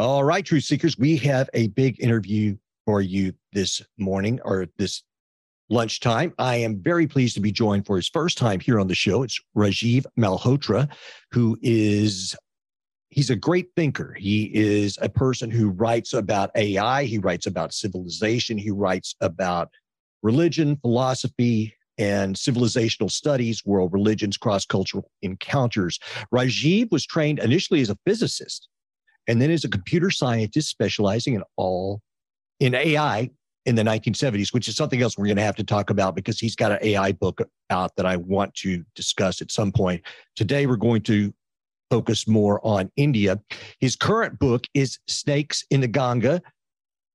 [0.00, 2.56] All right, Truth Seekers, we have a big interview
[2.86, 5.02] for you this morning or this
[5.68, 6.32] lunchtime.
[6.38, 9.22] I am very pleased to be joined for his first time here on the show.
[9.24, 10.88] It's Rajiv Malhotra,
[11.32, 12.34] who is
[13.10, 14.16] he's a great thinker.
[14.18, 19.68] He is a person who writes about AI, he writes about civilization, he writes about
[20.22, 25.98] religion, philosophy, and civilizational studies, world religions, cross cultural encounters.
[26.32, 28.69] Rajiv was trained initially as a physicist
[29.30, 32.00] and then as a computer scientist specializing in all
[32.58, 33.30] in AI
[33.64, 36.40] in the 1970s, which is something else we're going to have to talk about because
[36.40, 40.02] he's got an AI book out that I want to discuss at some point.
[40.34, 41.32] Today, we're going to
[41.90, 43.38] focus more on India.
[43.78, 46.42] His current book is Snakes in the Ganga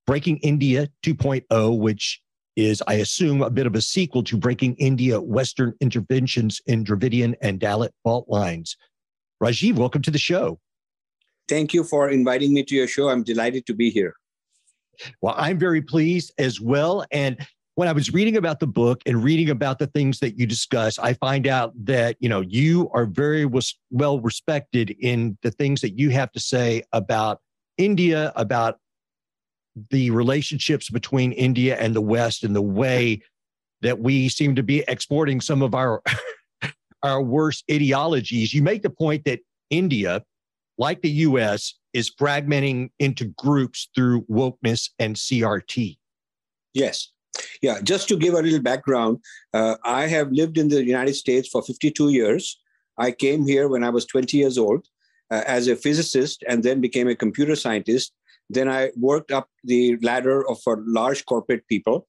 [0.07, 2.21] Breaking India 2.0, which
[2.55, 7.35] is, I assume, a bit of a sequel to Breaking India Western Interventions in Dravidian
[7.41, 8.77] and Dalit Fault Lines.
[9.43, 10.61] Rajiv, welcome to the show.
[11.47, 13.09] Thank you for inviting me to your show.
[13.09, 14.15] I'm delighted to be here.
[15.21, 17.05] Well, I'm very pleased as well.
[17.11, 17.37] And
[17.75, 20.97] when I was reading about the book and reading about the things that you discuss,
[20.97, 23.45] I find out that you know you are very
[23.91, 27.41] well respected in the things that you have to say about
[27.77, 28.79] India, about
[29.89, 33.21] the relationships between India and the West, and the way
[33.81, 36.01] that we seem to be exporting some of our
[37.03, 38.53] our worst ideologies.
[38.53, 40.23] You make the point that India
[40.77, 45.97] like the US, is fragmenting into groups through wokeness and CRT.
[46.73, 47.11] Yes.
[47.61, 49.19] Yeah, just to give a little background,
[49.53, 52.59] uh, I have lived in the United States for 52 years.
[52.97, 54.85] I came here when I was 20 years old
[55.31, 58.13] uh, as a physicist and then became a computer scientist.
[58.49, 62.07] Then I worked up the ladder of for large corporate people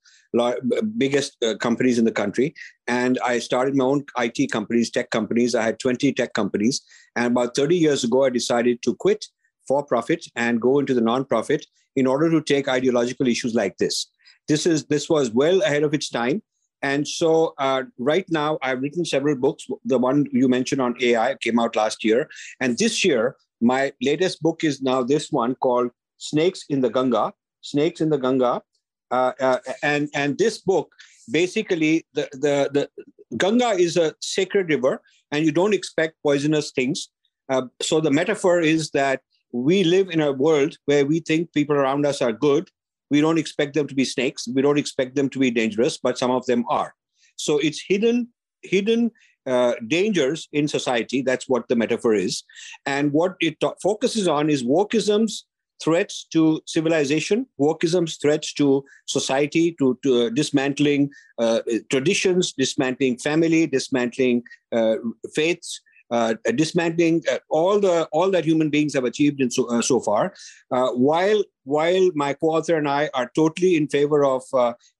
[0.96, 2.54] biggest uh, companies in the country.
[2.86, 5.54] And I started my own IT companies, tech companies.
[5.54, 6.82] I had 20 tech companies.
[7.14, 9.24] And about 30 years ago, I decided to quit
[9.66, 11.64] for profit and go into the nonprofit
[11.96, 14.10] in order to take ideological issues like this.
[14.48, 16.42] This is this was well ahead of its time.
[16.82, 19.66] And so uh, right now, I've written several books.
[19.84, 22.28] The one you mentioned on AI came out last year.
[22.60, 27.32] And this year, my latest book is now this one called Snakes in the Ganga.
[27.62, 28.62] Snakes in the Ganga
[29.10, 30.92] uh, uh, and and this book
[31.30, 37.08] basically the, the the Ganga is a sacred river, and you don't expect poisonous things.
[37.48, 39.20] Uh, so the metaphor is that
[39.52, 42.68] we live in a world where we think people around us are good.
[43.10, 44.48] We don't expect them to be snakes.
[44.48, 46.94] We don't expect them to be dangerous, but some of them are.
[47.36, 48.28] So it's hidden
[48.62, 49.10] hidden
[49.46, 51.22] uh, dangers in society.
[51.22, 52.42] That's what the metaphor is.
[52.84, 55.46] And what it focuses on is wokeism's
[55.82, 61.60] threats to civilization, wokeism's threats to society, to, to uh, dismantling uh,
[61.90, 64.42] traditions, dismantling family, dismantling
[64.72, 64.96] uh,
[65.34, 69.82] faiths, uh, dismantling uh, all the all that human beings have achieved in so, uh,
[69.82, 70.32] so far.
[70.70, 74.42] while while my co-author and I are totally in favor of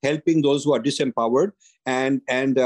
[0.03, 1.53] helping those who are disempowered
[1.87, 2.59] and and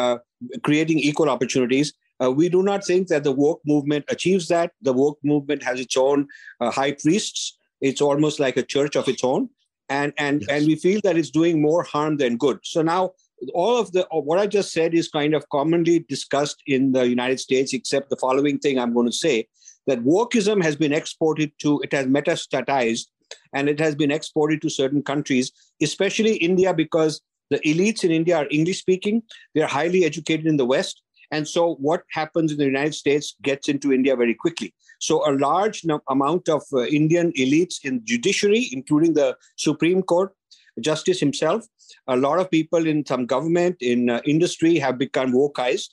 [0.63, 4.73] creating equal opportunities, uh, we do not think that the woke movement achieves that.
[4.83, 6.29] The woke movement has its own
[6.61, 9.49] uh, high priests it's almost like a church of its own
[9.89, 10.51] and and yes.
[10.51, 13.11] and we feel that it's doing more harm than good so now
[13.55, 17.41] all of the what i just said is kind of commonly discussed in the united
[17.41, 19.47] states except the following thing i'm going to say
[19.87, 23.07] that wokeism has been exported to it has metastatized
[23.55, 25.53] and it has been exported to certain countries
[25.83, 27.21] especially india because
[27.51, 29.23] the elites in india are english speaking
[29.55, 33.69] they're highly educated in the west and so what happens in the united states gets
[33.69, 39.15] into india very quickly so a large amount of uh, Indian elites in judiciary, including
[39.15, 40.33] the Supreme Court,
[40.81, 41.65] justice himself,
[42.07, 45.89] a lot of people in some government, in uh, industry have become wokeized.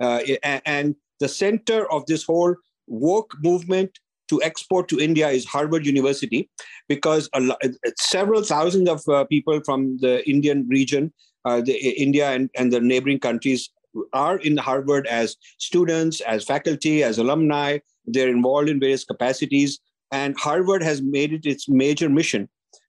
[0.00, 2.54] Uh, and the center of this whole
[2.86, 3.98] woke movement
[4.28, 6.50] to export to India is Harvard University,
[6.88, 11.12] because lo- uh, several thousands of uh, people from the Indian region,
[11.44, 13.70] uh, the India and, and the neighboring countries,
[14.12, 19.80] are in Harvard as students, as faculty, as alumni, they're involved in various capacities.
[20.10, 22.48] And Harvard has made it its major mission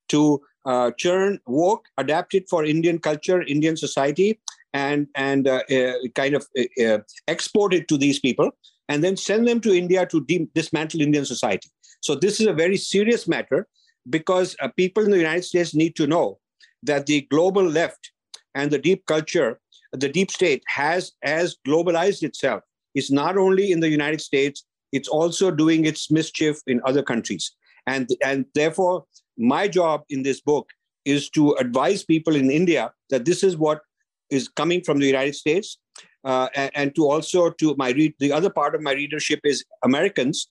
[0.09, 4.39] to uh, churn, work, adapt it for Indian culture, Indian society,
[4.73, 8.51] and and uh, uh, kind of uh, uh, export it to these people,
[8.87, 11.69] and then send them to India to de- dismantle Indian society.
[12.01, 13.67] So this is a very serious matter
[14.09, 16.39] because uh, people in the United States need to know
[16.83, 18.11] that the global left
[18.55, 19.59] and the deep culture,
[19.91, 22.63] the deep state has has globalized itself.
[22.95, 27.51] It's not only in the United States, it's also doing its mischief in other countries.
[27.85, 29.05] And, and therefore,
[29.37, 30.69] my job in this book
[31.05, 33.81] is to advise people in India that this is what
[34.29, 35.77] is coming from the United States,
[36.23, 39.63] uh, and, and, to also to my read the other part of my readership is
[39.83, 40.49] Americans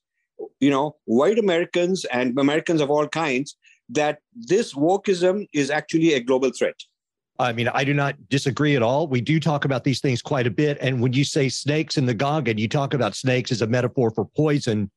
[0.61, 3.57] you know, white Americans and Americans of all kinds
[3.89, 6.75] that this wokeism is actually a global threat.
[7.39, 9.07] I mean, I do not disagree at all.
[9.07, 10.77] We do talk about these things quite a bit.
[10.81, 13.67] And when you say snakes in the gong and you talk about snakes as a
[13.67, 14.91] metaphor for poison,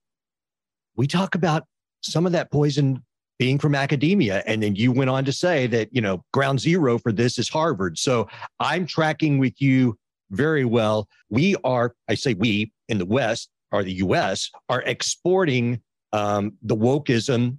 [0.95, 1.65] we talk about
[2.01, 3.03] some of that poison
[3.37, 4.43] being from academia.
[4.45, 7.47] And then you went on to say that, you know, ground zero for this is
[7.47, 7.97] Harvard.
[7.97, 8.27] So
[8.59, 9.97] I'm tracking with you
[10.31, 11.07] very well.
[11.29, 16.75] We are, I say we in the West or the US, are exporting um, the
[16.75, 17.57] wokeism.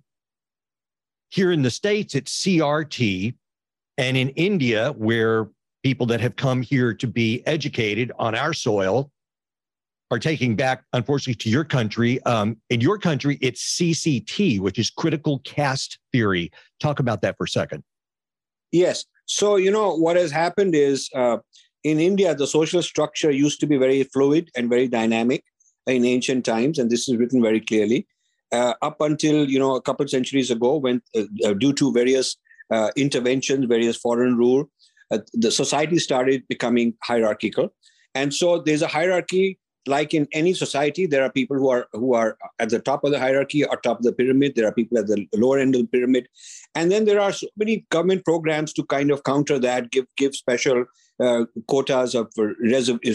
[1.30, 3.34] Here in the States, it's CRT.
[3.98, 5.48] And in India, where
[5.82, 9.10] people that have come here to be educated on our soil
[10.10, 12.22] are taking back, unfortunately, to your country.
[12.24, 16.50] Um, in your country, it's CCT, which is critical caste theory.
[16.80, 17.82] Talk about that for a second.
[18.70, 19.06] Yes.
[19.24, 21.38] So, you know, what has happened is uh,
[21.84, 25.44] in India, the social structure used to be very fluid and very dynamic
[25.86, 28.06] in ancient times, and this is written very clearly.
[28.52, 31.90] Uh, up until you know a couple of centuries ago, when uh, uh due to
[31.92, 32.36] various
[32.72, 34.70] uh, interventions, various foreign rule,
[35.10, 37.74] uh, the society started becoming hierarchical,
[38.14, 42.14] and so there's a hierarchy like in any society, there are people who are who
[42.14, 44.54] are at the top of the hierarchy or top of the pyramid.
[44.54, 46.28] There are people at the lower end of the pyramid,
[46.74, 50.34] and then there are so many government programs to kind of counter that, give give
[50.34, 50.84] special
[51.20, 52.32] uh, quotas of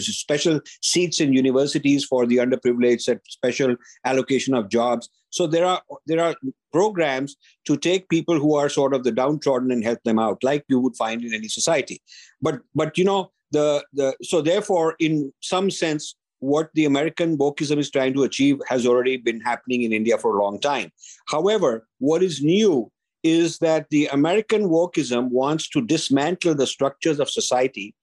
[0.00, 5.08] special seats in universities for the underprivileged, special allocation of jobs.
[5.30, 6.34] So there are there are
[6.72, 7.36] programs
[7.66, 10.80] to take people who are sort of the downtrodden and help them out, like you
[10.80, 12.02] would find in any society.
[12.40, 17.78] But but you know the the so therefore in some sense what the American wokeism
[17.78, 20.92] is trying to achieve has already been happening in India for a long time.
[21.28, 22.90] However, what is new
[23.22, 27.94] is that the American wokeism wants to dismantle the structures of society,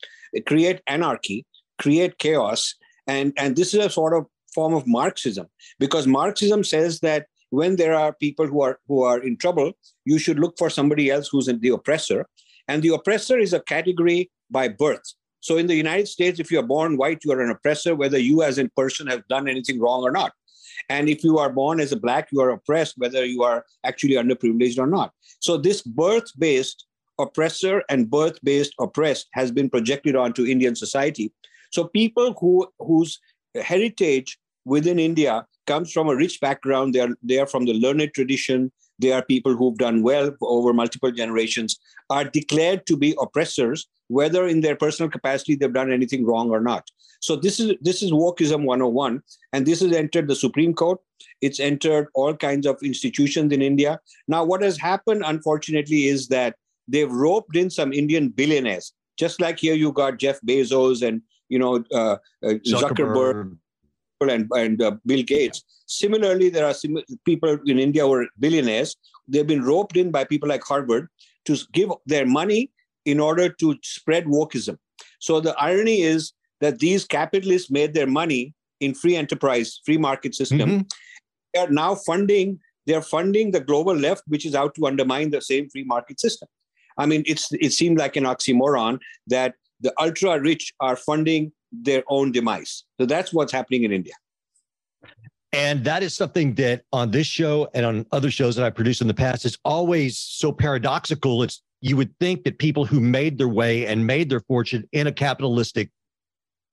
[0.45, 1.45] create anarchy,
[1.79, 2.75] create chaos.
[3.07, 5.47] And, and this is a sort of form of Marxism,
[5.79, 9.71] because Marxism says that when there are people who are who are in trouble,
[10.03, 12.25] you should look for somebody else who's the oppressor.
[12.67, 15.13] And the oppressor is a category by birth.
[15.45, 18.17] So in the United States, if you are born white, you are an oppressor, whether
[18.17, 20.31] you as a person have done anything wrong or not.
[20.89, 24.15] And if you are born as a black, you are oppressed, whether you are actually
[24.15, 25.11] underprivileged or not.
[25.41, 26.87] So this birth-based
[27.19, 31.31] oppressor and birth-based oppressed has been projected onto Indian society.
[31.71, 33.19] So people who whose
[33.53, 38.11] heritage within India comes from a rich background, they are they are from the learned
[38.15, 41.77] tradition, they are people who've done well over multiple generations,
[42.09, 46.61] are declared to be oppressors, whether in their personal capacity they've done anything wrong or
[46.61, 46.89] not.
[47.21, 49.21] So this is this is wokeism 101,
[49.53, 50.99] and this has entered the Supreme Court.
[51.41, 53.99] It's entered all kinds of institutions in India.
[54.27, 56.55] Now, what has happened, unfortunately, is that
[56.87, 58.93] they've roped in some Indian billionaires.
[59.17, 62.91] Just like here, you got Jeff Bezos and you know uh, uh, Zuckerberg.
[62.91, 63.57] Zuckerberg
[64.21, 65.63] and, and uh, Bill Gates.
[65.87, 68.95] Similarly, there are sim- people in India who are billionaires.
[69.27, 71.09] They've been roped in by people like Harvard
[71.45, 72.71] to give their money
[73.05, 74.77] in order to spread wokeism.
[75.19, 80.35] So the irony is that these capitalists made their money in free enterprise, free market
[80.35, 80.59] system.
[80.59, 80.81] Mm-hmm.
[81.53, 82.59] They are now funding.
[82.87, 86.19] They are funding the global left, which is out to undermine the same free market
[86.19, 86.47] system.
[86.97, 91.51] I mean, it's it seemed like an oxymoron that the ultra rich are funding
[91.81, 92.83] their own demise.
[92.99, 94.13] So that's what's happening in India.
[95.53, 99.01] And that is something that on this show and on other shows that I produced
[99.01, 101.43] in the past is always so paradoxical.
[101.43, 105.07] It's you would think that people who made their way and made their fortune in
[105.07, 105.91] a capitalistic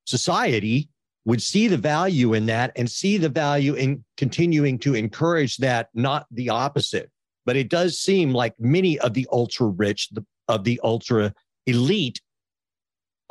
[0.07, 0.89] society
[1.25, 5.89] would see the value in that and see the value in continuing to encourage that,
[5.95, 7.11] not the opposite.
[7.47, 11.33] But it does seem like many of the ultra rich, the, of the ultra
[11.67, 12.21] elite,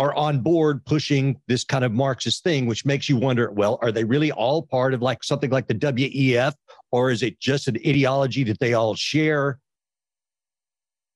[0.01, 3.91] are on board pushing this kind of Marxist thing, which makes you wonder well, are
[3.91, 6.53] they really all part of like something like the WEF,
[6.91, 9.59] or is it just an ideology that they all share,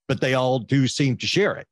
[0.08, 1.66] but they all do seem to share it?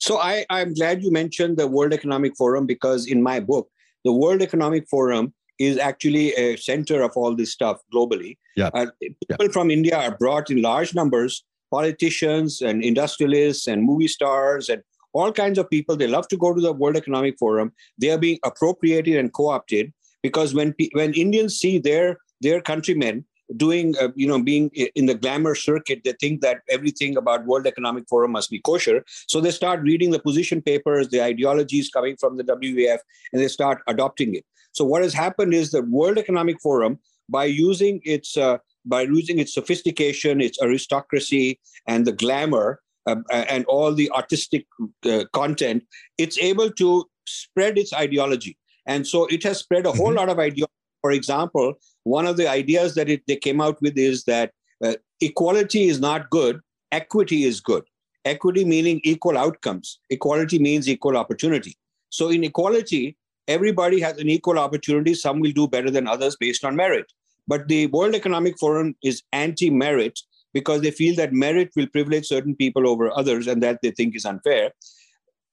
[0.00, 3.70] So I, I'm glad you mentioned the World Economic Forum because in my book,
[4.04, 8.36] the World Economic Forum is actually a center of all this stuff globally.
[8.54, 8.68] Yeah.
[8.74, 9.48] Uh, people yeah.
[9.50, 14.82] from India are brought in large numbers, politicians and industrialists and movie stars and
[15.12, 15.96] all kinds of people.
[15.96, 17.72] They love to go to the World Economic Forum.
[17.98, 23.24] They are being appropriated and co-opted because when when Indians see their their countrymen
[23.56, 27.66] doing uh, you know being in the glamour circuit they think that everything about world
[27.66, 32.14] economic forum must be kosher so they start reading the position papers the ideologies coming
[32.20, 32.98] from the wef
[33.32, 36.98] and they start adopting it so what has happened is the world economic forum
[37.28, 43.64] by using its uh, by using its sophistication its aristocracy and the glamour uh, and
[43.66, 44.66] all the artistic
[45.04, 45.84] uh, content,
[46.18, 48.56] it's able to spread its ideology.
[48.86, 50.16] And so it has spread a whole mm-hmm.
[50.16, 50.72] lot of ideology.
[51.00, 51.74] For example,
[52.04, 54.52] one of the ideas that it, they came out with is that
[54.84, 57.84] uh, equality is not good, equity is good.
[58.24, 61.76] Equity meaning equal outcomes, equality means equal opportunity.
[62.10, 65.14] So, in equality, everybody has an equal opportunity.
[65.14, 67.10] Some will do better than others based on merit.
[67.46, 70.18] But the World Economic Forum is anti merit
[70.54, 74.16] because they feel that merit will privilege certain people over others and that they think
[74.16, 74.72] is unfair.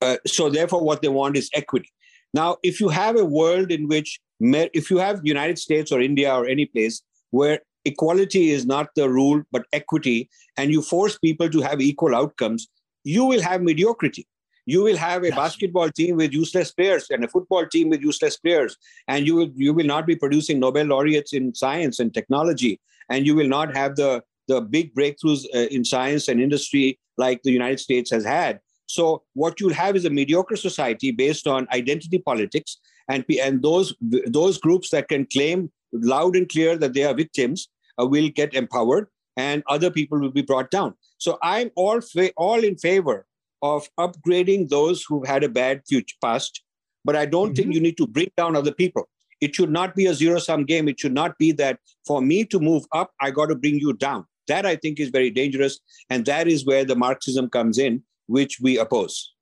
[0.01, 1.89] Uh, so, therefore, what they want is equity.
[2.33, 6.33] Now, if you have a world in which, if you have United States or India
[6.33, 11.49] or any place where equality is not the rule but equity, and you force people
[11.49, 12.67] to have equal outcomes,
[13.03, 14.27] you will have mediocrity.
[14.65, 15.35] You will have a yes.
[15.35, 19.51] basketball team with useless players and a football team with useless players, and you will
[19.55, 23.75] you will not be producing Nobel laureates in science and technology, and you will not
[23.77, 28.25] have the the big breakthroughs uh, in science and industry like the United States has
[28.25, 28.59] had.
[28.87, 32.77] So what you'll have is a mediocre society based on identity politics,
[33.09, 33.95] and and those
[34.27, 38.53] those groups that can claim loud and clear that they are victims uh, will get
[38.53, 40.93] empowered, and other people will be brought down.
[41.17, 43.25] So I'm all fa- all in favor
[43.61, 46.61] of upgrading those who've had a bad future past,
[47.03, 47.55] but I don't mm-hmm.
[47.55, 49.09] think you need to bring down other people.
[49.41, 50.87] It should not be a zero sum game.
[50.87, 53.93] It should not be that for me to move up, I got to bring you
[53.93, 54.25] down.
[54.47, 55.79] That I think is very dangerous.
[56.09, 59.33] And that is where the Marxism comes in, which we oppose.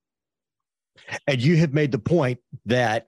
[1.28, 3.06] And you have made the point that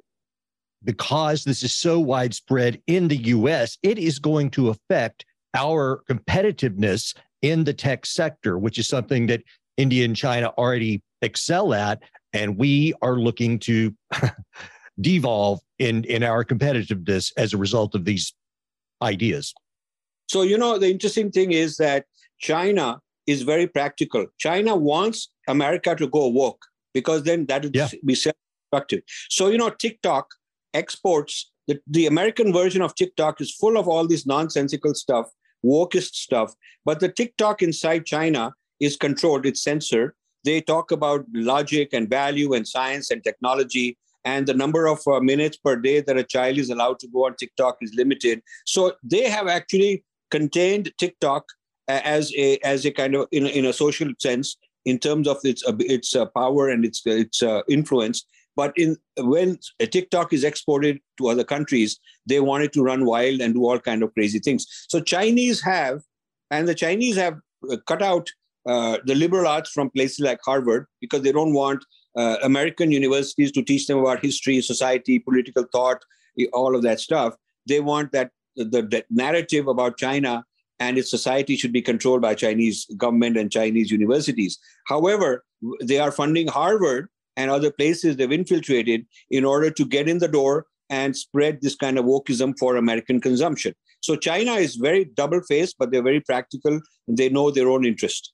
[0.83, 5.25] because this is so widespread in the US, it is going to affect
[5.55, 9.41] our competitiveness in the tech sector, which is something that
[9.77, 12.01] India and China already excel at.
[12.33, 13.95] And we are looking to
[15.01, 18.33] devolve in, in our competitiveness as a result of these
[19.01, 19.53] ideas.
[20.27, 22.05] So, you know, the interesting thing is that
[22.39, 24.27] China is very practical.
[24.37, 26.63] China wants America to go woke
[26.93, 27.89] because then that will yeah.
[28.05, 29.01] be self-destructive.
[29.29, 30.27] So, you know, TikTok
[30.73, 35.29] exports the, the American version of TikTok is full of all this nonsensical stuff,
[35.65, 36.53] wokeist stuff.
[36.83, 40.13] But the TikTok inside China is controlled, it's censored.
[40.43, 45.19] They talk about logic and value and science and technology and the number of uh,
[45.19, 48.41] minutes per day that a child is allowed to go on TikTok is limited.
[48.65, 50.03] So they have actually
[50.37, 51.43] contained TikTok
[51.87, 55.61] as a as a kind of in, in a social sense in terms of its
[55.67, 58.25] uh, its uh, power and its its uh, influence.
[58.55, 58.97] But in
[59.35, 59.57] when
[59.95, 63.79] TikTok is exported to other countries, they want it to run wild and do all
[63.79, 64.65] kind of crazy things.
[64.91, 66.01] So Chinese have,
[66.51, 67.35] and the Chinese have
[67.71, 68.29] uh, cut out
[68.65, 71.85] uh, the liberal arts from places like Harvard because they don't want
[72.17, 76.01] uh, American universities to teach them about history, society, political thought,
[76.53, 77.35] all of that stuff.
[77.67, 80.43] They want that the, the narrative about China
[80.79, 84.59] and its society should be controlled by Chinese government and Chinese universities.
[84.87, 85.45] However,
[85.81, 87.07] they are funding Harvard
[87.37, 91.75] and other places they've infiltrated in order to get in the door and spread this
[91.75, 93.73] kind of wokeism for American consumption.
[94.01, 97.85] So China is very double faced, but they're very practical and they know their own
[97.85, 98.31] interest.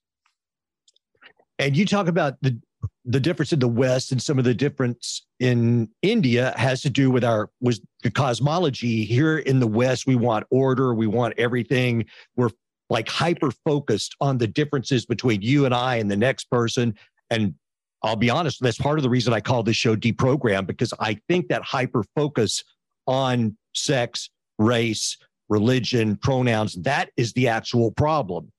[1.60, 2.60] And you talk about the
[3.06, 7.10] the difference in the West and some of the difference in India has to do
[7.10, 9.06] with our was the cosmology.
[9.06, 12.06] Here in the West, we want order, we want everything.
[12.36, 12.52] We're
[12.90, 16.94] like hyper focused on the differences between you and I and the next person.
[17.30, 17.56] And
[18.04, 21.20] I'll be honest, that's part of the reason I call this show deprogram because I
[21.28, 22.64] think that hyper focus
[23.08, 24.30] on sex,
[24.60, 25.18] race,
[25.50, 28.52] religion, pronouns, that is the actual problem.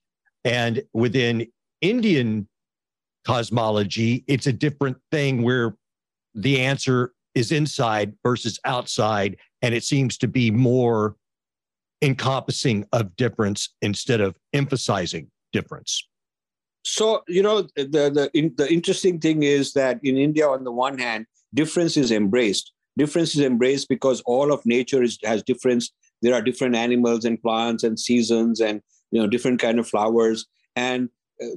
[0.45, 1.47] And within
[1.81, 2.49] Indian
[3.25, 5.77] cosmology, it's a different thing where
[6.35, 9.37] the answer is inside versus outside.
[9.63, 11.17] And it seems to be more
[12.03, 16.07] encompassing of difference instead of emphasizing difference.
[16.85, 20.73] So, you know, the, the, in, the interesting thing is that in India, on the
[20.73, 22.73] one hand, difference is embraced.
[22.99, 25.93] Difference is embraced because all of nature is, has difference.
[26.23, 30.47] There are different animals and plants and seasons and, you know, different kind of flowers.
[30.75, 31.09] And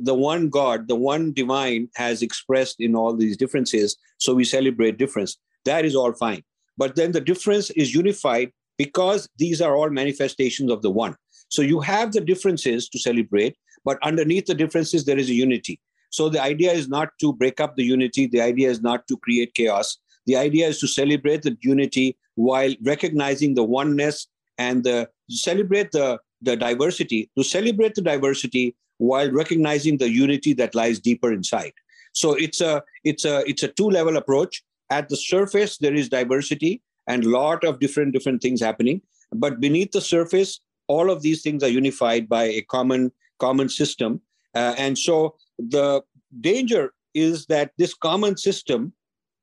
[0.02, 3.98] the one God, the one divine has expressed in all these differences.
[4.18, 5.38] So we celebrate difference.
[5.66, 6.44] That is all fine.
[6.78, 11.16] But then the difference is unified because these are all manifestations of the one.
[11.50, 15.80] So you have the differences to celebrate, but underneath the differences, there is a unity.
[16.10, 18.28] So the idea is not to break up the unity.
[18.28, 19.98] The idea is not to create chaos.
[20.26, 24.28] The idea is to celebrate the unity while recognizing the oneness
[24.58, 27.30] and the celebrate the, the diversity.
[27.38, 31.74] To celebrate the diversity, while recognizing the unity that lies deeper inside.
[32.14, 34.64] So it's a it's a it's a two level approach.
[34.90, 39.02] At the surface, there is diversity and a lot of different different things happening,
[39.34, 44.22] but beneath the surface, all of these things are unified by a common common system.
[44.54, 46.02] Uh, and so the
[46.40, 48.94] danger is that this common system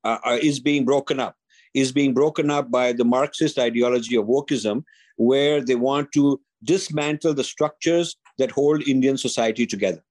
[0.04, 1.36] uh, uh is being broken up
[1.74, 4.84] is being broken up by the Marxist ideology of wokeism,
[5.16, 10.02] where they want to dismantle the structures that hold Indian society together.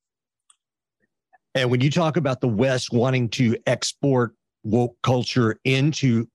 [1.53, 6.27] And when you talk about the West wanting to export woke culture into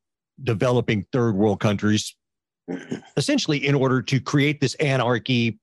[0.43, 2.15] developing third world countries,
[3.17, 5.59] essentially in order to create this anarchy,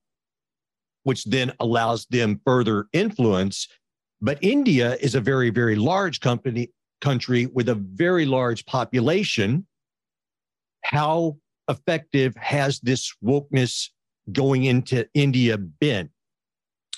[1.04, 3.68] which then allows them further influence.
[4.20, 9.66] But India is a very, very large company country with a very large population.
[10.82, 11.36] How
[11.68, 13.90] effective has this wokeness
[14.32, 16.10] going into India been?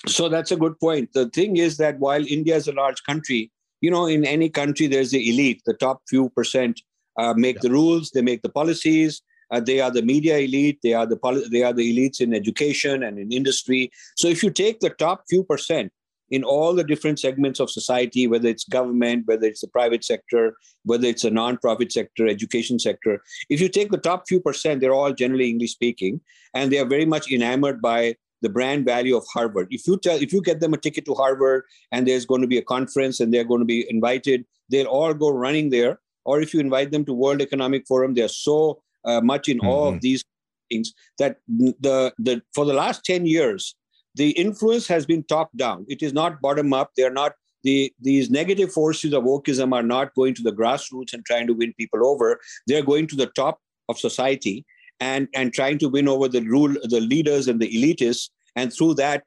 [0.07, 1.13] So that's a good point.
[1.13, 4.87] The thing is that while India is a large country, you know, in any country,
[4.87, 6.81] there's the elite, the top few percent
[7.19, 7.61] uh, make yeah.
[7.63, 9.21] the rules, they make the policies.
[9.49, 10.79] Uh, they are the media elite.
[10.83, 13.91] They are the poli- they are the elites in education and in industry.
[14.17, 15.91] So if you take the top few percent
[16.29, 20.57] in all the different segments of society, whether it's government, whether it's the private sector,
[20.83, 24.93] whether it's a non-profit sector, education sector, if you take the top few percent, they're
[24.93, 26.19] all generally English speaking,
[26.53, 29.67] and they are very much enamored by the brand value of Harvard.
[29.71, 32.47] If you tell, if you get them a ticket to Harvard and there's going to
[32.47, 35.99] be a conference and they're going to be invited, they'll all go running there.
[36.25, 39.67] Or if you invite them to World Economic Forum, they're so uh, much in mm-hmm.
[39.67, 39.99] awe of mm-hmm.
[40.01, 40.23] these
[40.69, 43.75] things that the the for the last 10 years
[44.15, 47.91] the influence has been top down it is not bottom up they are not the
[47.99, 51.73] these negative forces of wokeism are not going to the grassroots and trying to win
[51.77, 54.65] people over they're going to the top of society
[54.99, 58.93] and and trying to win over the rule the leaders and the elitists and through
[58.93, 59.23] that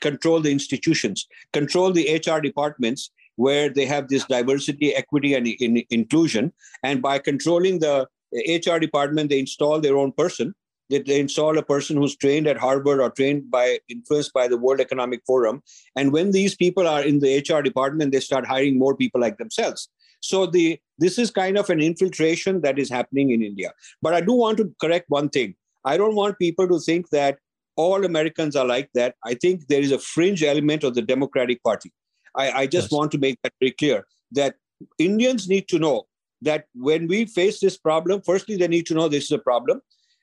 [0.00, 5.82] control the institutions control the hr departments where they have this diversity equity and in,
[5.90, 6.52] inclusion.
[6.82, 10.54] And by controlling the hr department they install their own person.
[10.90, 14.58] They, they install a person who's trained at harvard or trained by influenced by the
[14.58, 15.62] world economic forum.
[15.96, 19.38] And when these people are in the hr department they start hiring more people like
[19.38, 19.88] themselves
[20.22, 23.72] so the this is kind of an infiltration that is happening in India.
[24.00, 25.54] But I do want to correct one thing.
[25.84, 27.38] I don't want people to think that
[27.76, 29.16] all Americans are like that.
[29.24, 31.92] I think there is a fringe element of the Democratic Party.
[32.36, 32.92] I, I just yes.
[32.92, 34.54] want to make that very clear that
[34.98, 36.04] Indians need to know
[36.42, 39.80] that when we face this problem, firstly, they need to know this is a problem.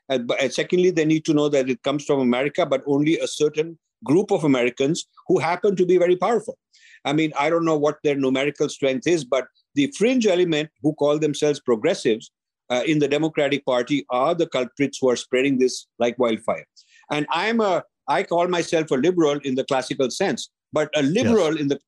[0.08, 3.28] And, and secondly, they need to know that it comes from America, but only a
[3.28, 6.58] certain group of Americans who happen to be very powerful.
[7.06, 10.94] I mean, I don't know what their numerical strength is, but the fringe element who
[10.96, 12.32] call themselves progressives
[12.70, 16.66] uh, in the Democratic Party are the culprits who are spreading this like wildfire.
[17.12, 21.54] And I'm a, I call myself a liberal in the classical sense, but a liberal
[21.54, 21.62] yes.
[21.62, 21.80] in the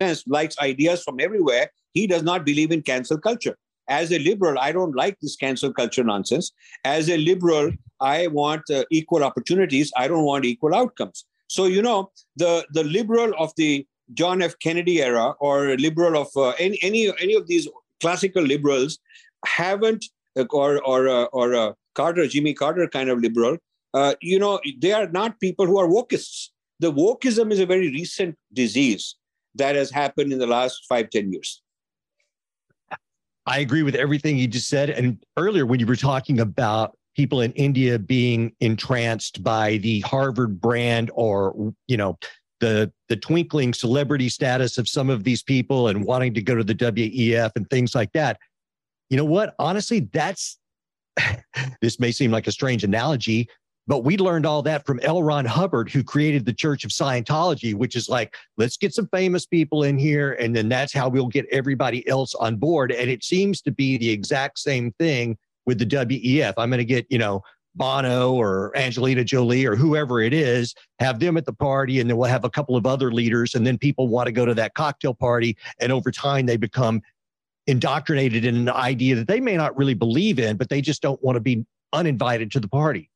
[0.00, 1.70] sense likes ideas from everywhere.
[1.92, 3.56] He does not believe in cancel culture.
[3.88, 6.52] As a liberal, I don't like this cancel culture nonsense.
[6.84, 9.90] As a liberal, I want uh, equal opportunities.
[9.96, 11.24] I don't want equal outcomes.
[11.48, 14.54] So you know, the the liberal of the John F.
[14.60, 17.68] Kennedy era or liberal of uh, any, any any of these
[18.00, 18.98] classical liberals
[19.44, 20.04] haven't
[20.38, 23.56] uh, or or uh, or uh, Carter Jimmy Carter kind of liberal.
[23.94, 26.48] Uh, you know, they are not people who are wokeists.
[26.80, 29.16] The wokeism is a very recent disease
[29.54, 31.62] that has happened in the last five ten years.
[33.46, 34.90] I agree with everything you just said.
[34.90, 40.60] And earlier, when you were talking about people in India being entranced by the Harvard
[40.60, 42.16] brand or, you know,
[42.60, 46.62] the the twinkling celebrity status of some of these people and wanting to go to
[46.62, 48.38] the WEF and things like that.
[49.10, 49.56] You know what?
[49.58, 50.60] Honestly, that's
[51.80, 53.48] this may seem like a strange analogy,
[53.88, 55.20] but we learned all that from L.
[55.24, 59.44] Ron Hubbard, who created the Church of Scientology, which is like, let's get some famous
[59.44, 62.92] people in here, and then that's how we'll get everybody else on board.
[62.92, 65.36] And it seems to be the exact same thing
[65.68, 66.54] with the WEF.
[66.56, 67.42] I'm going to get, you know,
[67.74, 72.16] Bono or Angelina Jolie or whoever it is, have them at the party, and then
[72.16, 74.72] we'll have a couple of other leaders, and then people want to go to that
[74.72, 77.02] cocktail party, and over time they become
[77.66, 81.22] indoctrinated in an idea that they may not really believe in, but they just don't
[81.22, 83.10] want to be uninvited to the party.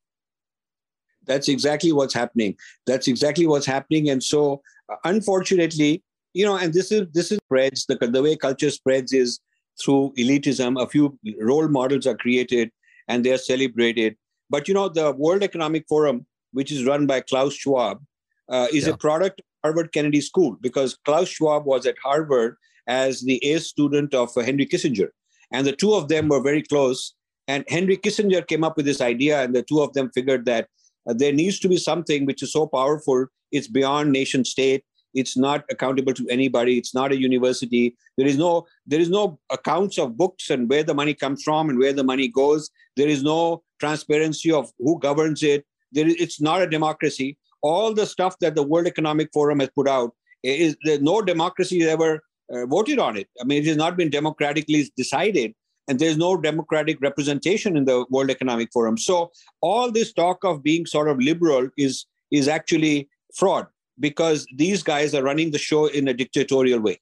[1.25, 2.55] That's exactly what's happening.
[2.87, 4.61] That's exactly what's happening, and so
[4.91, 6.03] uh, unfortunately,
[6.35, 9.41] you know, and this is this is spreads the the way culture spreads is
[9.81, 10.83] through elitism.
[10.83, 12.71] A few role models are created
[13.09, 14.17] and they are celebrated
[14.53, 18.05] but you know, the World Economic Forum, which is run by Klaus Schwab,
[18.51, 18.93] uh, is yeah.
[18.93, 22.57] a product of Harvard Kennedy School because Klaus Schwab was at Harvard
[22.87, 25.09] as the A student of uh, Henry Kissinger.
[25.53, 27.15] And the two of them were very close.
[27.49, 30.69] And Henry Kissinger came up with this idea, and the two of them figured that
[31.09, 35.37] uh, there needs to be something which is so powerful, it's beyond nation state, it's
[35.37, 36.79] not accountable to anybody.
[36.79, 37.97] It's not a university.
[38.17, 41.69] There is no there is no accounts of books and where the money comes from
[41.69, 42.71] and where the money goes.
[42.97, 45.65] There is no transparency of who governs it.
[45.93, 47.39] There is, it's not a democracy.
[47.63, 51.83] All the stuff that the world economic forum has put out is there no democracy
[51.85, 52.21] ever
[52.53, 53.29] uh, voted on it.
[53.41, 55.55] I mean it has not been democratically decided
[55.89, 58.97] and there's no democratic representation in the World Economic Forum.
[58.97, 63.67] So all this talk of being sort of liberal is is actually fraud
[63.99, 67.01] because these guys are running the show in a dictatorial way.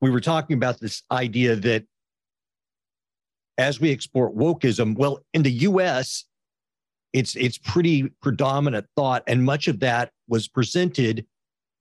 [0.00, 1.84] We were talking about this idea that
[3.58, 6.24] as we export wokeism, well, in the US,
[7.12, 11.26] it's it's pretty predominant thought, and much of that was presented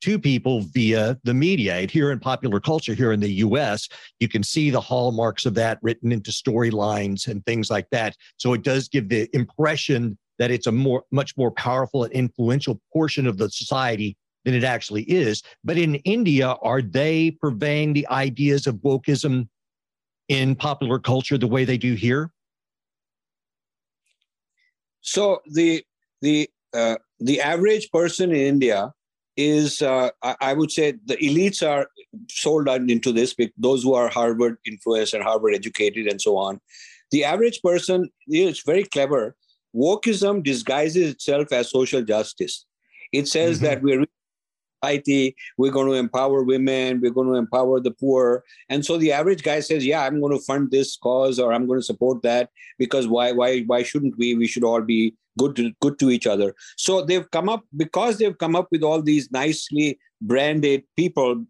[0.02, 1.82] to people via the media.
[1.82, 3.88] Here in popular culture, here in the US,
[4.20, 8.16] you can see the hallmarks of that written into storylines and things like that.
[8.38, 12.82] So it does give the impression that it's a more much more powerful and influential
[12.92, 15.44] portion of the society than it actually is.
[15.64, 19.48] But in India, are they purveying the ideas of wokeism
[20.30, 22.32] in popular culture the way they do here?
[25.02, 25.84] So the
[26.22, 28.94] the uh, the average person in India
[29.36, 31.88] is, uh, I would say, the elites are
[32.30, 33.34] sold into this.
[33.58, 36.60] Those who are Harvard influenced and Harvard educated and so on.
[37.12, 39.36] The average person is very clever.
[39.76, 42.66] Wokeism disguises itself as social justice.
[43.12, 43.66] It says mm-hmm.
[43.66, 44.06] that we're
[44.82, 45.36] society.
[45.58, 47.00] We're going to empower women.
[47.02, 48.44] We're going to empower the poor.
[48.70, 51.68] And so the average guy says, "Yeah, I'm going to fund this cause, or I'm
[51.68, 53.32] going to support that because why?
[53.32, 53.62] Why?
[53.62, 54.36] Why shouldn't we?
[54.36, 58.18] We should all be good to good to each other." So they've come up because
[58.18, 61.46] they've come up with all these nicely branded people,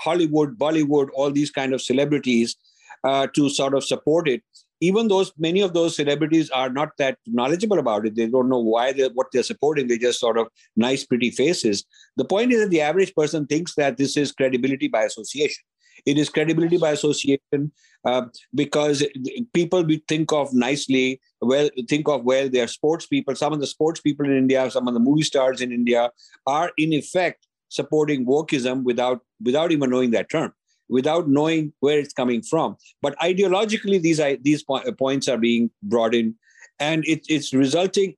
[0.00, 2.56] Hollywood, Bollywood, all these kind of celebrities
[3.04, 4.42] uh, to sort of support it
[4.82, 8.16] even those many of those celebrities are not that knowledgeable about it.
[8.16, 9.86] They don't know why they what they're supporting.
[9.86, 11.84] They just sort of nice pretty faces.
[12.16, 15.62] The point is that the average person thinks that this is credibility by association.
[16.04, 17.70] It is credibility by association
[18.04, 18.22] uh,
[18.54, 19.04] because
[19.52, 23.36] people we think of nicely well think of well they're sports people.
[23.36, 26.10] Some of the sports people in india some of the movie stars in india
[26.46, 30.52] are in effect supporting wokeism without without even knowing that term
[30.92, 32.76] without knowing where it's coming from.
[33.00, 34.64] But ideologically, these these
[34.98, 36.34] points are being brought in,
[36.78, 38.14] and it, it's resulting.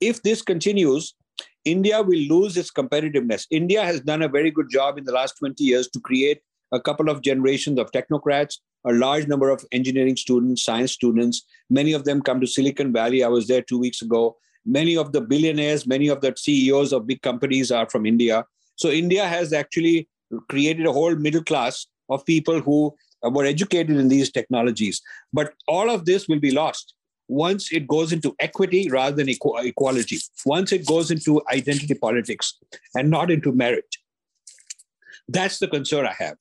[0.00, 1.14] If this continues,
[1.64, 3.46] India will lose its competitiveness.
[3.50, 6.80] India has done a very good job in the last 20 years to create a
[6.80, 11.42] couple of generations of technocrats, a large number of engineering students, science students.
[11.70, 13.24] Many of them come to Silicon Valley.
[13.24, 14.36] I was there two weeks ago.
[14.66, 18.44] Many of the billionaires, many of the CEOs of big companies are from India.
[18.76, 20.08] So India has actually
[20.48, 25.02] created a whole middle class of people who were educated in these technologies.
[25.32, 26.94] But all of this will be lost
[27.28, 32.58] once it goes into equity rather than equality, once it goes into identity politics
[32.94, 33.96] and not into merit.
[35.28, 36.36] That's the concern I have.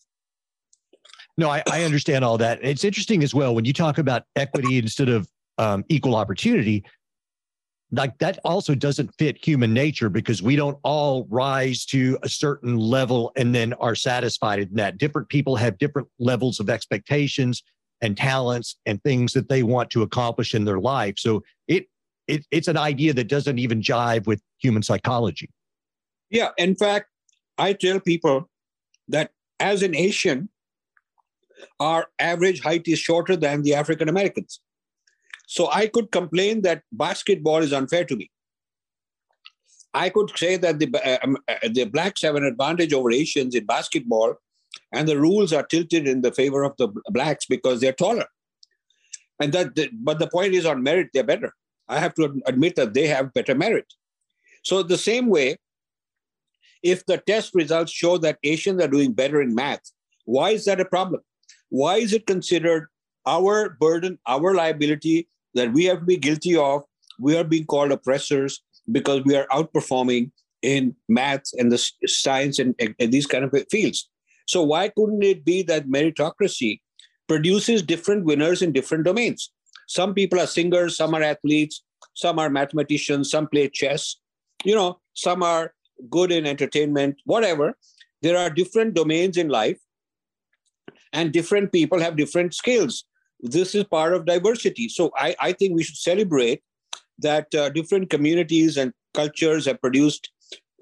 [1.38, 2.60] No, I, I understand all that.
[2.64, 5.28] It's interesting as well when you talk about equity instead of
[5.58, 6.84] um, equal opportunity
[7.92, 12.78] like that also doesn't fit human nature because we don't all rise to a certain
[12.78, 14.98] level and then are satisfied in that.
[14.98, 17.64] Different people have different levels of expectations
[18.02, 21.16] and talents and things that they want to accomplish in their life.
[21.18, 21.88] So it,
[22.28, 25.50] it it's an idea that doesn't even jive with human psychology.
[26.30, 27.08] Yeah in fact
[27.58, 28.50] i tell people
[29.08, 30.50] that as an asian
[31.80, 34.60] our average height is shorter than the african americans
[35.48, 38.30] so I could complain that basketball is unfair to me.
[39.94, 43.56] I could say that the, uh, um, uh, the blacks have an advantage over Asians
[43.56, 44.36] in basketball,
[44.94, 48.26] and the rules are tilted in the favor of the blacks because they're taller.
[49.42, 51.54] And that, but the point is, on merit, they're better.
[51.88, 53.92] I have to admit that they have better merit.
[54.64, 55.58] So the same way,
[56.84, 59.92] if the test results show that Asians are doing better in math,
[60.26, 61.22] why is that a problem?
[61.70, 62.88] Why is it considered
[63.26, 66.84] our burden, our liability that we have to be guilty of.
[67.20, 70.32] We are being called oppressors because we are outperforming
[70.62, 74.10] in maths and the science and, and these kind of fields.
[74.48, 76.82] So why couldn't it be that meritocracy
[77.28, 79.52] produces different winners in different domains?
[79.88, 81.84] Some people are singers, some are athletes,
[82.14, 84.18] some are mathematicians, some play chess,
[84.64, 85.74] you know, some are
[86.10, 87.78] good in entertainment, whatever.
[88.22, 89.80] There are different domains in life,
[91.14, 93.06] and different people have different skills
[93.40, 94.90] this is part of diversity.
[94.90, 96.62] So I, I think we should celebrate
[97.20, 100.30] that uh, different communities and cultures have produced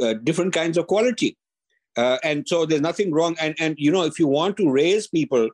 [0.01, 1.37] uh, different kinds of quality.
[1.97, 3.35] Uh, and so there's nothing wrong.
[3.39, 5.49] And, and, you know, if you want to raise people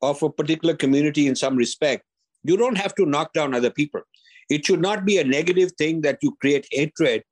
[0.00, 2.04] of a particular community in some respect,
[2.44, 4.00] you don't have to knock down other people.
[4.48, 7.22] It should not be a negative thing that you create hatred.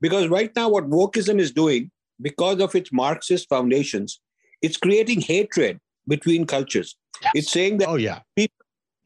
[0.00, 4.20] Because right now, what wokeism is doing, because of its Marxist foundations,
[4.62, 6.96] it's creating hatred between cultures.
[7.22, 7.32] Yes.
[7.34, 8.20] It's saying that oh, yeah.
[8.36, 8.54] people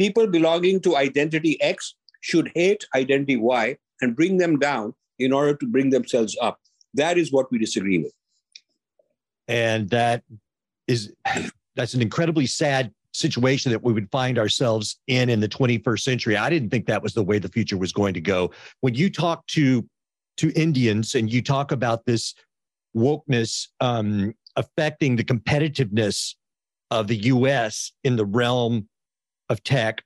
[0.03, 5.55] people belonging to identity X should hate identity Y and bring them down in order
[5.55, 6.59] to bring themselves up.
[6.95, 8.13] That is what we disagree with.
[9.47, 10.25] And that
[10.89, 11.13] is
[11.77, 16.37] that's an incredibly sad situation that we would find ourselves in in the 21st century.
[16.37, 18.51] I didn't think that was the way the future was going to go.
[18.81, 19.87] When you talk to
[20.39, 22.35] to Indians and you talk about this
[22.97, 26.35] wokeness um, affecting the competitiveness
[26.91, 27.93] of the U.S.
[28.03, 28.89] in the realm
[29.53, 30.03] of tech,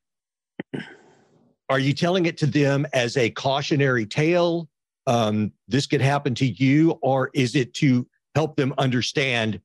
[1.68, 4.68] are you telling it to them as a cautionary tale?
[5.06, 9.60] Um, this could happen to you, or is it to help them understand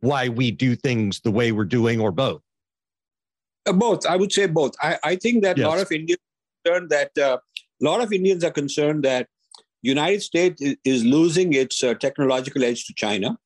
[0.00, 2.42] why we do things the way we're doing, or both?
[3.66, 4.06] Uh, both.
[4.06, 4.74] I would say both.
[4.82, 5.64] I, I think that yes.
[5.64, 6.20] a lot of Indians
[6.64, 7.38] concerned that uh,
[7.80, 9.28] a lot of Indians are concerned that
[9.82, 13.38] United States is losing its uh, technological edge to China,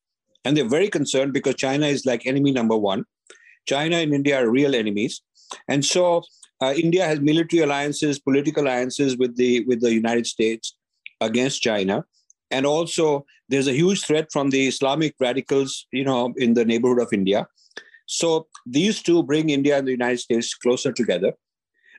[0.44, 3.04] and they're very concerned because China is like enemy number one.
[3.66, 5.22] China and India are real enemies,
[5.68, 6.22] and so
[6.60, 10.76] uh, India has military alliances, political alliances with the with the United States
[11.20, 12.04] against China,
[12.50, 17.00] and also there's a huge threat from the Islamic radicals, you know, in the neighborhood
[17.00, 17.46] of India.
[18.06, 21.32] So these two bring India and the United States closer together.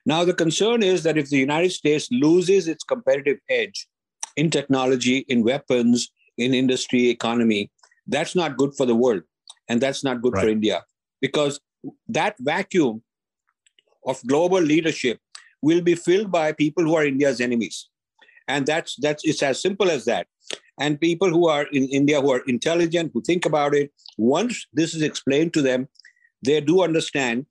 [0.06, 3.88] Now the concern is that if the United States loses its competitive edge
[4.36, 7.71] in technology, in weapons, in industry, economy,
[8.08, 9.23] that's not good for the world,
[9.69, 10.43] and that's not good right.
[10.43, 10.84] for India
[11.24, 11.62] because
[12.10, 13.02] that vacuum
[14.06, 15.20] of global leadership
[15.62, 17.90] will be filled by people who are India's enemies.
[18.50, 20.28] And that's that's it's as simple as that.
[20.82, 24.94] And people who are in India who are intelligent, who think about it, once this
[24.94, 25.88] is explained to them,
[26.46, 27.46] they do understand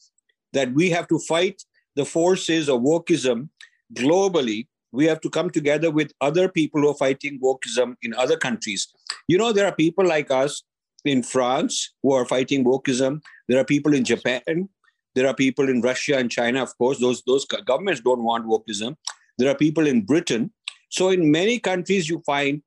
[0.52, 1.62] that we have to fight
[1.96, 3.48] the forces of wokeism
[3.94, 4.66] globally.
[4.92, 8.92] We have to come together with other people who are fighting wokeism in other countries.
[9.28, 10.62] You know, there are people like us
[11.04, 13.20] in France who are fighting wokeism.
[13.52, 14.68] There are people in Japan
[15.14, 16.98] there are people in Russia and China, of course.
[16.98, 18.96] Those those governments don't want wokeism.
[19.38, 20.52] There are people in Britain.
[20.88, 22.62] So in many countries, you find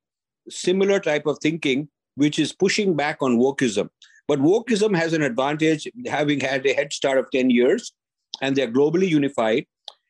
[0.48, 3.88] similar type of thinking, which is pushing back on wokeism.
[4.28, 7.92] But wokeism has an advantage, having had a head start of 10 years,
[8.40, 9.66] and they're globally unified,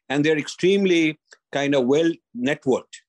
[0.09, 1.19] and they're extremely
[1.53, 3.03] kind of well networked.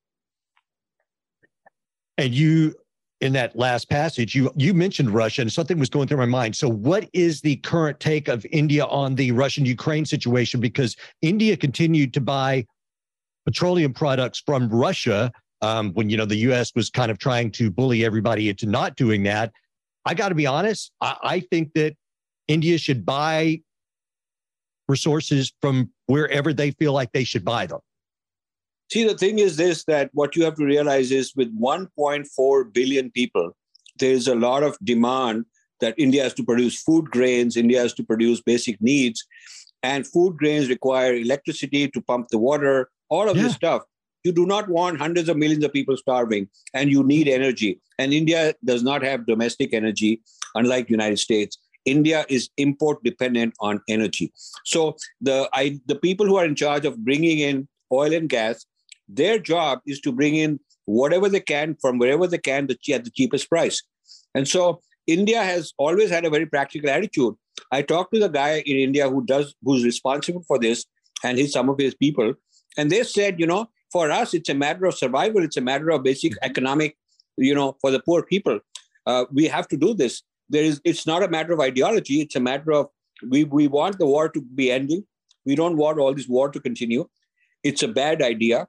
[2.17, 2.75] And you
[3.21, 6.55] in that last passage, you you mentioned Russia, and something was going through my mind.
[6.55, 10.59] So, what is the current take of India on the Russian-Ukraine situation?
[10.59, 12.65] Because India continued to buy
[13.45, 16.71] petroleum products from Russia um, when you know the U.S.
[16.75, 19.51] was kind of trying to bully everybody into not doing that.
[20.05, 20.91] I got to be honest.
[21.01, 21.95] I, I think that
[22.47, 23.61] India should buy
[24.87, 27.79] resources from wherever they feel like they should buy them.
[28.91, 33.11] See, the thing is this that what you have to realize is with 1.4 billion
[33.11, 33.55] people,
[33.99, 35.45] there's a lot of demand
[35.79, 39.25] that India has to produce food grains, India has to produce basic needs.
[39.83, 43.43] And food grains require electricity to pump the water, all of yeah.
[43.43, 43.83] this stuff.
[44.23, 47.79] You do not want hundreds of millions of people starving, and you need energy.
[47.99, 50.21] And India does not have domestic energy,
[50.55, 51.57] unlike United States.
[51.85, 54.33] India is import dependent on energy.
[54.65, 58.65] So the I, the people who are in charge of bringing in oil and gas
[59.07, 63.11] their job is to bring in whatever they can from wherever they can at the
[63.13, 63.81] cheapest price.
[64.33, 67.35] And so India has always had a very practical attitude.
[67.71, 70.85] I talked to the guy in India who does who's responsible for this
[71.23, 72.33] and his some of his people,
[72.77, 75.43] and they said, you know, for us it's a matter of survival.
[75.43, 76.49] It's a matter of basic mm-hmm.
[76.49, 76.97] economic,
[77.37, 78.59] you know, for the poor people.
[79.05, 80.21] Uh, we have to do this.
[80.49, 80.81] There is.
[80.83, 82.21] It's not a matter of ideology.
[82.21, 82.87] It's a matter of
[83.27, 85.05] we we want the war to be ending.
[85.45, 87.07] We don't want all this war to continue.
[87.63, 88.67] It's a bad idea.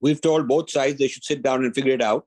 [0.00, 2.26] We've told both sides they should sit down and figure it out.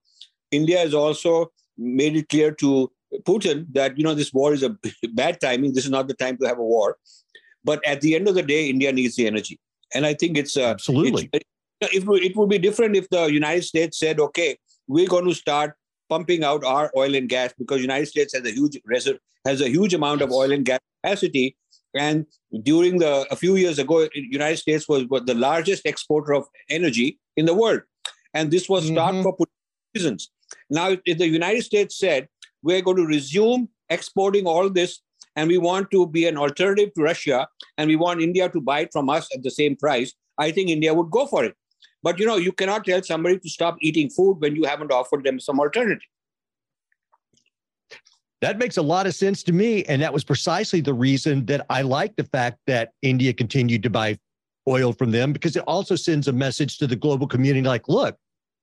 [0.52, 4.76] India has also made it clear to Putin that you know this war is a
[5.14, 5.74] bad timing.
[5.74, 6.98] This is not the time to have a war.
[7.64, 9.60] But at the end of the day, India needs the energy,
[9.94, 11.30] and I think it's uh, absolutely.
[11.34, 11.46] It's,
[11.82, 14.58] it, it would be different if the United States said, "Okay,
[14.88, 15.76] we're going to start
[16.10, 19.70] pumping out our oil and gas because United States has a huge reserve, has a
[19.70, 21.56] huge amount of oil and gas capacity,
[21.96, 22.26] and
[22.64, 27.20] during the a few years ago, United States was, was the largest exporter of energy
[27.38, 27.82] in the world,
[28.34, 29.22] and this was mm-hmm.
[29.22, 29.36] for
[29.96, 30.30] reasons.
[30.70, 32.28] Now, if the United States said
[32.62, 35.02] we're going to resume exporting all this,
[35.36, 38.82] and we want to be an alternative to Russia, and we want India to buy
[38.82, 41.56] it from us at the same price, I think India would go for it.
[42.02, 45.24] But you know, you cannot tell somebody to stop eating food when you haven't offered
[45.24, 46.02] them some alternative.
[48.42, 49.84] That makes a lot of sense to me.
[49.86, 53.90] And that was precisely the reason that I like the fact that India continued to
[53.90, 54.18] buy
[54.68, 58.18] oil from them because it also sends a message to the global community like, look,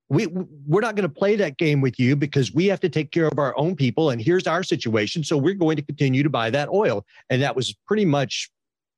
[0.08, 3.12] we we're not going to play that game with you because we have to take
[3.12, 5.22] care of our own people and here's our situation.
[5.22, 7.06] So we're going to continue to buy that oil.
[7.30, 8.50] And that was pretty much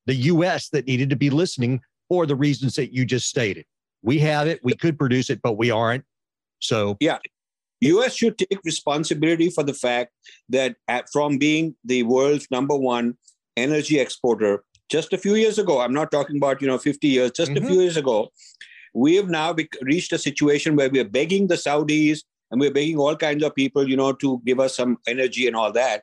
[0.06, 3.66] the US that needed to be listening for the reasons that you just stated.
[4.02, 6.04] We have it we could produce it but we aren't.
[6.60, 7.18] So yeah.
[7.82, 10.12] US should take responsibility for the fact
[10.48, 13.18] that at, from being the world's number one
[13.56, 15.80] energy exporter just a few years ago.
[15.80, 17.64] I'm not talking about, you know, 50 years, just mm-hmm.
[17.64, 18.30] a few years ago.
[18.92, 22.98] We have now reached a situation where we are begging the Saudis and we're begging
[22.98, 26.02] all kinds of people, you know, to give us some energy and all that.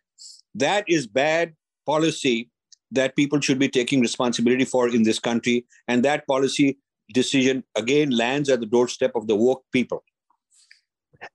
[0.55, 1.53] That is bad
[1.85, 2.49] policy
[2.91, 5.65] that people should be taking responsibility for in this country.
[5.87, 6.79] And that policy
[7.13, 10.03] decision again lands at the doorstep of the woke people.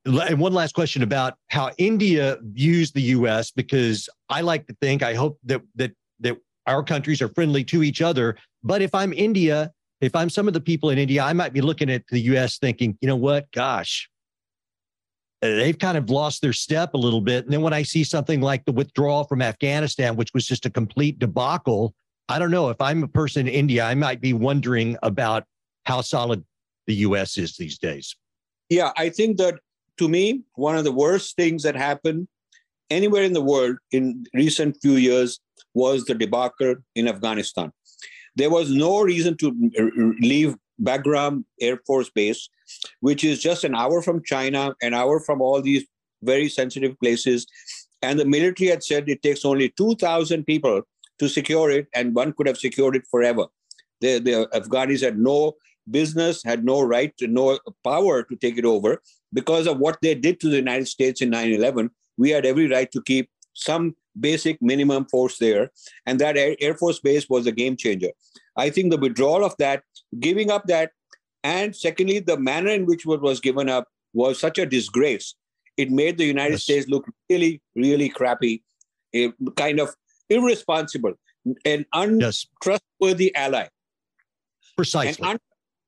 [0.04, 3.52] And one last question about how India views the U.S.
[3.52, 5.92] because I like to think, I hope that that
[6.66, 8.36] our countries are friendly to each other.
[8.62, 11.60] But if I'm India, if I'm some of the people in India, I might be
[11.60, 12.58] looking at the U.S.
[12.58, 14.08] thinking, you know what, gosh,
[15.40, 17.44] they've kind of lost their step a little bit.
[17.44, 20.70] And then when I see something like the withdrawal from Afghanistan, which was just a
[20.70, 21.94] complete debacle,
[22.28, 25.44] I don't know if I'm a person in India, I might be wondering about
[25.84, 26.44] how solid
[26.86, 27.36] the U.S.
[27.36, 28.16] is these days.
[28.70, 29.60] Yeah, I think that
[29.98, 32.26] to me, one of the worst things that happened
[32.90, 35.40] anywhere in the world in recent few years
[35.74, 37.72] was the debacle in Afghanistan.
[38.36, 39.70] There was no reason to
[40.20, 42.48] leave Bagram Air Force Base,
[43.00, 45.84] which is just an hour from China, an hour from all these
[46.22, 47.46] very sensitive places.
[48.02, 50.82] And the military had said it takes only 2,000 people
[51.18, 53.46] to secure it, and one could have secured it forever.
[54.00, 55.54] The, the Afghanis had no
[55.90, 59.00] business, had no right, no power to take it over
[59.32, 61.90] because of what they did to the United States in 9 11.
[62.16, 65.70] We had every right to keep some basic minimum force there.
[66.06, 68.10] And that Air Force Base was a game changer.
[68.56, 69.82] I think the withdrawal of that,
[70.20, 70.92] giving up that,
[71.42, 75.34] and secondly, the manner in which what was given up was such a disgrace.
[75.76, 76.62] It made the United yes.
[76.62, 78.62] States look really, really crappy,
[79.56, 79.94] kind of
[80.30, 81.14] irresponsible,
[81.64, 83.44] an untrustworthy yes.
[83.44, 83.66] ally.
[84.76, 85.38] Precisely.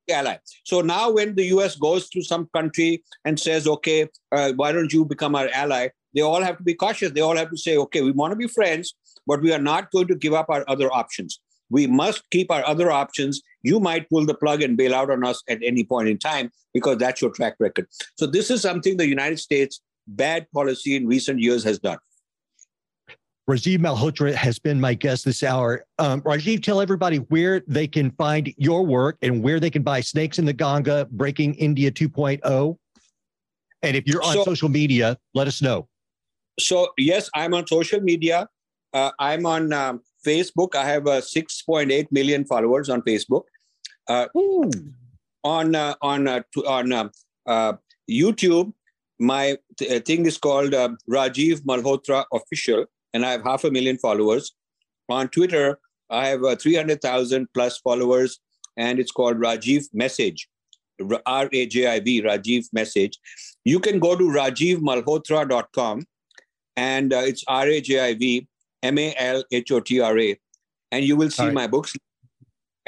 [0.09, 0.37] Ally.
[0.65, 4.93] So now, when the US goes to some country and says, okay, uh, why don't
[4.93, 5.89] you become our ally?
[6.17, 7.13] They all have to be cautious.
[7.13, 8.95] They all have to say, okay, we want to be friends,
[9.27, 11.39] but we are not going to give up our other options.
[11.69, 13.43] We must keep our other options.
[13.63, 16.51] You might pull the plug and bail out on us at any point in time
[16.73, 17.87] because that's your track record.
[18.17, 21.99] So, this is something the United States bad policy in recent years has done.
[23.51, 25.85] Rajiv Malhotra has been my guest this hour.
[25.99, 30.01] Um, Rajiv, tell everybody where they can find your work and where they can buy
[30.01, 32.77] Snakes in the Ganga, Breaking India 2.0.
[33.83, 35.89] And if you're on so, social media, let us know.
[36.59, 38.49] So, yes, I'm on social media.
[38.93, 40.75] Uh, I'm on um, Facebook.
[40.75, 43.43] I have uh, 6.8 million followers on Facebook.
[44.09, 44.27] Uh,
[45.43, 47.11] on uh, on uh, on um,
[47.47, 47.73] uh,
[48.11, 48.73] YouTube,
[49.19, 54.53] my th- thing is called Rajiv Malhotra Official and I have half a million followers.
[55.09, 55.79] On Twitter,
[56.11, 58.41] I have uh, 300,000 plus followers,
[58.77, 60.49] and it's called Rajiv Message,
[61.25, 63.19] R A J I V, Rajiv Message.
[63.65, 66.07] You can go to rajivmalhotra.com,
[66.77, 68.47] and uh, it's R A J I V
[68.83, 70.39] M A L H O T R A,
[70.93, 71.55] and you will see right.
[71.55, 71.95] my books.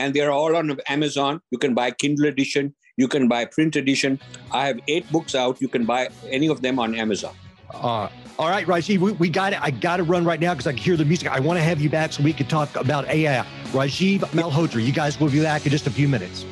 [0.01, 1.41] And they're all on Amazon.
[1.51, 4.21] You can buy Kindle edition, you can buy print edition.
[4.51, 5.61] I have eight books out.
[5.61, 7.35] You can buy any of them on Amazon.
[7.73, 9.63] Uh, all right, Rajiv, we, we got it.
[9.63, 11.29] I got to run right now because I can hear the music.
[11.29, 13.47] I want to have you back so we can talk about AI.
[13.67, 16.45] Rajiv Malhotra, you guys will be back in just a few minutes.